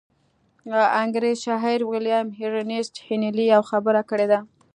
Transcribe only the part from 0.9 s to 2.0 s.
انګرېز شاعر